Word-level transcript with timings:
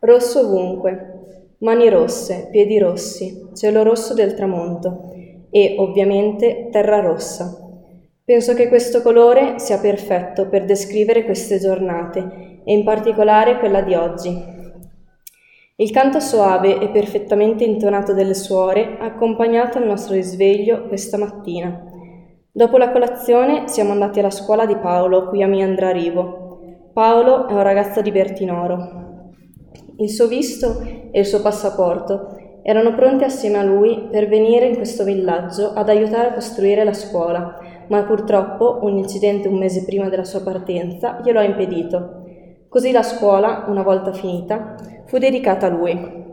Rosso 0.00 0.46
ovunque, 0.46 1.56
mani 1.58 1.88
rosse, 1.88 2.48
piedi 2.52 2.78
rossi, 2.78 3.48
cielo 3.52 3.82
rosso 3.82 4.14
del 4.14 4.34
tramonto 4.34 5.10
e, 5.50 5.74
ovviamente, 5.78 6.68
terra 6.70 7.00
rossa. 7.00 7.68
Penso 8.24 8.54
che 8.54 8.68
questo 8.68 9.02
colore 9.02 9.58
sia 9.58 9.78
perfetto 9.78 10.48
per 10.48 10.64
descrivere 10.64 11.24
queste 11.24 11.58
giornate 11.58 12.60
e 12.64 12.72
in 12.72 12.84
particolare 12.84 13.58
quella 13.58 13.80
di 13.80 13.94
oggi. 13.94 14.56
Il 15.74 15.90
canto 15.90 16.20
soave 16.20 16.78
e 16.78 16.90
perfettamente 16.90 17.64
intonato 17.64 18.12
delle 18.12 18.34
suore 18.34 18.98
ha 19.00 19.06
accompagnato 19.06 19.78
il 19.78 19.86
nostro 19.86 20.14
risveglio 20.14 20.86
questa 20.86 21.18
mattina. 21.18 21.82
Dopo 22.52 22.76
la 22.76 22.92
colazione 22.92 23.66
siamo 23.66 23.90
andati 23.90 24.20
alla 24.20 24.30
scuola 24.30 24.64
di 24.64 24.76
Paolo, 24.76 25.28
qui 25.28 25.42
a 25.42 25.48
Miandrarivo. 25.48 26.60
Paolo 26.92 27.48
è 27.48 27.52
un 27.52 27.62
ragazzo 27.62 28.00
di 28.00 28.12
Bertinoro. 28.12 29.07
Il 30.00 30.10
suo 30.10 30.28
visto 30.28 30.80
e 31.10 31.18
il 31.18 31.26
suo 31.26 31.42
passaporto 31.42 32.60
erano 32.62 32.94
pronti 32.94 33.24
assieme 33.24 33.58
a 33.58 33.64
lui 33.64 34.06
per 34.08 34.28
venire 34.28 34.68
in 34.68 34.76
questo 34.76 35.02
villaggio 35.02 35.72
ad 35.72 35.88
aiutare 35.88 36.28
a 36.28 36.32
costruire 36.34 36.84
la 36.84 36.92
scuola, 36.92 37.58
ma 37.88 38.04
purtroppo 38.04 38.78
un 38.82 38.96
incidente 38.96 39.48
un 39.48 39.58
mese 39.58 39.84
prima 39.84 40.08
della 40.08 40.22
sua 40.22 40.42
partenza 40.42 41.20
glielo 41.24 41.40
ha 41.40 41.42
impedito. 41.42 42.22
Così 42.68 42.92
la 42.92 43.02
scuola, 43.02 43.64
una 43.66 43.82
volta 43.82 44.12
finita, 44.12 44.76
fu 45.06 45.18
dedicata 45.18 45.66
a 45.66 45.70
lui. 45.70 46.26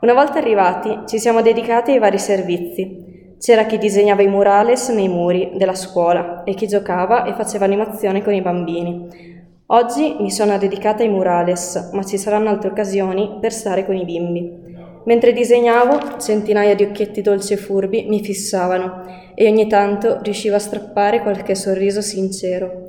Una 0.00 0.14
volta 0.14 0.38
arrivati 0.38 1.00
ci 1.04 1.18
siamo 1.18 1.42
dedicati 1.42 1.90
ai 1.90 1.98
vari 1.98 2.18
servizi. 2.18 3.36
C'era 3.38 3.66
chi 3.66 3.76
disegnava 3.76 4.22
i 4.22 4.28
murales 4.28 4.88
nei 4.88 5.08
muri 5.08 5.52
della 5.58 5.74
scuola 5.74 6.44
e 6.44 6.54
chi 6.54 6.66
giocava 6.66 7.24
e 7.24 7.34
faceva 7.34 7.66
animazione 7.66 8.22
con 8.22 8.32
i 8.32 8.40
bambini. 8.40 9.33
Oggi 9.68 10.16
mi 10.20 10.30
sono 10.30 10.58
dedicata 10.58 11.02
ai 11.02 11.08
murales, 11.08 11.88
ma 11.94 12.04
ci 12.04 12.18
saranno 12.18 12.50
altre 12.50 12.68
occasioni 12.68 13.38
per 13.40 13.50
stare 13.50 13.86
con 13.86 13.96
i 13.96 14.04
bimbi. 14.04 14.60
Mentre 15.06 15.32
disegnavo, 15.32 16.18
centinaia 16.18 16.74
di 16.74 16.82
occhietti 16.82 17.22
dolci 17.22 17.54
e 17.54 17.56
furbi 17.56 18.04
mi 18.06 18.22
fissavano 18.22 19.06
e 19.34 19.48
ogni 19.48 19.66
tanto 19.66 20.18
riuscivo 20.20 20.56
a 20.56 20.58
strappare 20.58 21.22
qualche 21.22 21.54
sorriso 21.54 22.02
sincero. 22.02 22.88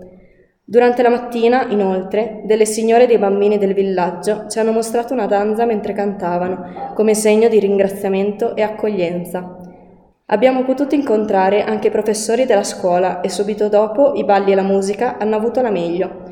Durante 0.65 1.01
la 1.01 1.09
mattina, 1.09 1.65
inoltre, 1.69 2.41
delle 2.43 2.65
signore 2.65 3.07
dei 3.07 3.19
bambini 3.19 3.57
del 3.57 3.73
villaggio 3.73 4.47
ci 4.49 4.59
hanno 4.59 4.73
mostrato 4.73 5.13
una 5.13 5.27
danza 5.27 5.65
mentre 5.65 5.93
cantavano, 5.93 6.91
come 6.93 7.13
segno 7.13 7.47
di 7.47 7.57
ringraziamento 7.57 8.53
e 8.53 8.63
accoglienza. 8.63 9.59
Abbiamo 10.25 10.65
potuto 10.65 10.93
incontrare 10.93 11.63
anche 11.63 11.87
i 11.87 11.91
professori 11.91 12.45
della 12.45 12.63
scuola 12.63 13.21
e 13.21 13.29
subito 13.29 13.69
dopo 13.69 14.11
i 14.15 14.25
balli 14.25 14.51
e 14.51 14.55
la 14.55 14.61
musica 14.61 15.17
hanno 15.17 15.37
avuto 15.37 15.61
la 15.61 15.71
meglio. 15.71 16.23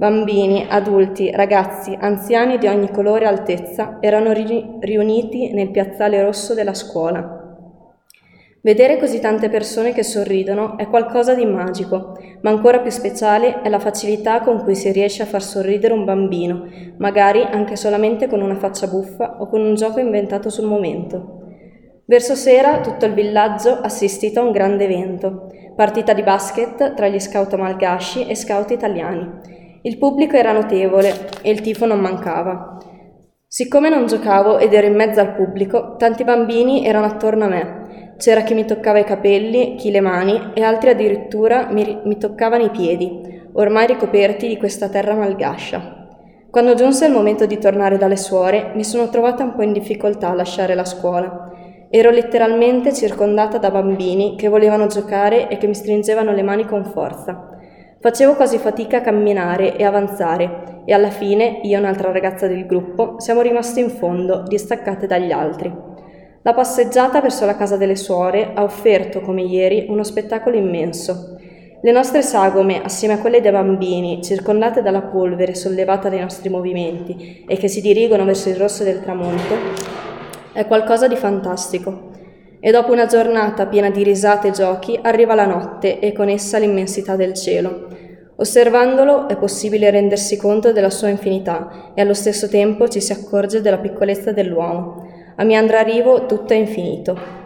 Bambini, 0.00 0.64
adulti, 0.66 1.30
ragazzi, 1.30 1.94
anziani 2.00 2.56
di 2.56 2.66
ogni 2.66 2.90
colore 2.90 3.26
e 3.26 3.28
altezza 3.28 3.98
erano 4.00 4.32
ri- 4.32 4.78
riuniti 4.80 5.52
nel 5.52 5.70
piazzale 5.70 6.22
rosso 6.22 6.54
della 6.54 6.72
scuola. 6.72 7.58
Vedere 8.62 8.96
così 8.96 9.20
tante 9.20 9.50
persone 9.50 9.92
che 9.92 10.02
sorridono 10.02 10.78
è 10.78 10.88
qualcosa 10.88 11.34
di 11.34 11.44
magico, 11.44 12.16
ma 12.40 12.48
ancora 12.48 12.78
più 12.78 12.90
speciale 12.90 13.60
è 13.60 13.68
la 13.68 13.78
facilità 13.78 14.40
con 14.40 14.62
cui 14.62 14.74
si 14.74 14.90
riesce 14.90 15.22
a 15.22 15.26
far 15.26 15.42
sorridere 15.42 15.92
un 15.92 16.06
bambino, 16.06 16.66
magari 16.96 17.42
anche 17.42 17.76
solamente 17.76 18.26
con 18.26 18.40
una 18.40 18.56
faccia 18.56 18.86
buffa 18.86 19.36
o 19.38 19.48
con 19.48 19.60
un 19.60 19.74
gioco 19.74 20.00
inventato 20.00 20.48
sul 20.48 20.66
momento. 20.66 21.42
Verso 22.06 22.34
sera 22.34 22.80
tutto 22.80 23.04
il 23.04 23.12
villaggio 23.12 23.78
assistito 23.82 24.40
a 24.40 24.44
un 24.44 24.52
grande 24.52 24.84
evento, 24.84 25.52
partita 25.76 26.14
di 26.14 26.22
basket 26.22 26.94
tra 26.94 27.06
gli 27.06 27.20
scout 27.20 27.54
malgasci 27.54 28.26
e 28.26 28.34
scout 28.34 28.70
italiani. 28.70 29.58
Il 29.82 29.96
pubblico 29.96 30.36
era 30.36 30.52
notevole 30.52 31.30
e 31.40 31.50
il 31.50 31.62
tifo 31.62 31.86
non 31.86 32.00
mancava. 32.00 32.76
Siccome 33.46 33.88
non 33.88 34.06
giocavo 34.06 34.58
ed 34.58 34.74
ero 34.74 34.86
in 34.86 34.94
mezzo 34.94 35.20
al 35.20 35.34
pubblico, 35.34 35.96
tanti 35.96 36.22
bambini 36.22 36.84
erano 36.84 37.06
attorno 37.06 37.44
a 37.44 37.48
me. 37.48 38.14
C'era 38.18 38.42
chi 38.42 38.52
mi 38.52 38.66
toccava 38.66 38.98
i 38.98 39.04
capelli, 39.04 39.76
chi 39.76 39.90
le 39.90 40.02
mani 40.02 40.50
e 40.52 40.62
altri 40.62 40.90
addirittura 40.90 41.68
mi, 41.70 41.98
mi 42.04 42.18
toccavano 42.18 42.64
i 42.64 42.70
piedi, 42.70 43.48
ormai 43.54 43.86
ricoperti 43.86 44.48
di 44.48 44.58
questa 44.58 44.90
terra 44.90 45.14
malgascia. 45.14 46.08
Quando 46.50 46.74
giunse 46.74 47.06
il 47.06 47.12
momento 47.12 47.46
di 47.46 47.56
tornare 47.56 47.96
dalle 47.96 48.18
suore, 48.18 48.72
mi 48.74 48.84
sono 48.84 49.08
trovata 49.08 49.44
un 49.44 49.54
po' 49.54 49.62
in 49.62 49.72
difficoltà 49.72 50.28
a 50.28 50.34
lasciare 50.34 50.74
la 50.74 50.84
scuola. 50.84 51.52
Ero 51.88 52.10
letteralmente 52.10 52.92
circondata 52.92 53.56
da 53.56 53.70
bambini 53.70 54.36
che 54.36 54.48
volevano 54.48 54.88
giocare 54.88 55.48
e 55.48 55.56
che 55.56 55.66
mi 55.66 55.74
stringevano 55.74 56.32
le 56.32 56.42
mani 56.42 56.66
con 56.66 56.84
forza. 56.84 57.56
Facevo 58.02 58.34
quasi 58.34 58.56
fatica 58.56 58.96
a 58.96 59.00
camminare 59.02 59.76
e 59.76 59.84
avanzare 59.84 60.82
e 60.86 60.94
alla 60.94 61.10
fine 61.10 61.60
io 61.64 61.76
e 61.76 61.78
un'altra 61.78 62.10
ragazza 62.10 62.46
del 62.46 62.64
gruppo 62.64 63.16
siamo 63.18 63.42
rimaste 63.42 63.80
in 63.80 63.90
fondo, 63.90 64.42
distaccate 64.48 65.06
dagli 65.06 65.32
altri. 65.32 65.70
La 66.40 66.54
passeggiata 66.54 67.20
verso 67.20 67.44
la 67.44 67.56
casa 67.56 67.76
delle 67.76 67.96
suore 67.96 68.52
ha 68.54 68.62
offerto, 68.62 69.20
come 69.20 69.42
ieri, 69.42 69.84
uno 69.90 70.02
spettacolo 70.02 70.56
immenso. 70.56 71.36
Le 71.82 71.92
nostre 71.92 72.22
sagome, 72.22 72.80
assieme 72.82 73.14
a 73.14 73.18
quelle 73.18 73.42
dei 73.42 73.52
bambini, 73.52 74.22
circondate 74.22 74.80
dalla 74.80 75.02
polvere 75.02 75.54
sollevata 75.54 76.08
dai 76.08 76.20
nostri 76.20 76.48
movimenti 76.48 77.44
e 77.46 77.58
che 77.58 77.68
si 77.68 77.82
dirigono 77.82 78.24
verso 78.24 78.48
il 78.48 78.56
rosso 78.56 78.82
del 78.82 79.02
tramonto, 79.02 79.54
è 80.54 80.66
qualcosa 80.66 81.06
di 81.06 81.16
fantastico. 81.16 82.09
E 82.62 82.70
dopo 82.70 82.92
una 82.92 83.06
giornata 83.06 83.66
piena 83.66 83.88
di 83.88 84.02
risate 84.02 84.48
e 84.48 84.50
giochi 84.50 84.98
arriva 85.00 85.34
la 85.34 85.46
notte 85.46 85.98
e 85.98 86.12
con 86.12 86.28
essa 86.28 86.58
l'immensità 86.58 87.16
del 87.16 87.32
cielo. 87.32 87.86
Osservandolo 88.36 89.28
è 89.28 89.36
possibile 89.36 89.90
rendersi 89.90 90.36
conto 90.36 90.70
della 90.70 90.90
sua 90.90 91.08
infinità 91.08 91.92
e 91.94 92.02
allo 92.02 92.14
stesso 92.14 92.48
tempo 92.48 92.88
ci 92.88 93.00
si 93.00 93.12
accorge 93.12 93.62
della 93.62 93.78
piccolezza 93.78 94.32
dell'uomo. 94.32 95.06
A 95.36 95.44
Miandra 95.44 95.80
Rivo 95.80 96.26
tutto 96.26 96.52
è 96.52 96.56
infinito. 96.56 97.39